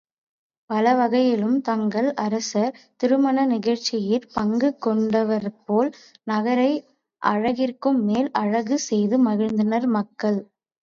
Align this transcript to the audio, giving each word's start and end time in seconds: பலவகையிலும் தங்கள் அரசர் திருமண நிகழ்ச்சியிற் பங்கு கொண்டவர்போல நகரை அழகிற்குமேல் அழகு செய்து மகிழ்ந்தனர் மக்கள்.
பலவகையிலும் 0.69 1.57
தங்கள் 1.61 2.07
அரசர் 2.23 2.71
திருமண 2.97 3.43
நிகழ்ச்சியிற் 3.47 4.25
பங்கு 4.33 4.69
கொண்டவர்போல 4.85 5.85
நகரை 6.27 6.71
அழகிற்குமேல் 7.21 8.31
அழகு 8.41 8.77
செய்து 8.87 9.17
மகிழ்ந்தனர் 9.27 9.87
மக்கள். 9.97 10.39